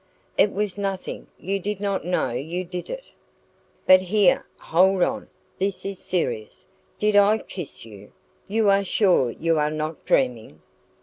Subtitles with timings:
[0.35, 3.03] "It was nothing; you did not know you did it"
[3.85, 6.67] "But here hold on this is serious.
[6.97, 8.11] DID I kiss YOU?
[8.47, 10.63] You are sure you are not dreaming?"